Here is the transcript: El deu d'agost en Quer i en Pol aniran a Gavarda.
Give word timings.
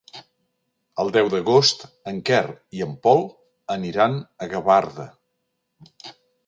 El 1.03 1.11
deu 1.17 1.29
d'agost 1.33 1.85
en 2.13 2.17
Quer 2.31 2.41
i 2.79 2.81
en 2.87 2.97
Pol 3.07 3.23
aniran 3.79 4.21
a 4.47 4.53
Gavarda. 4.55 5.11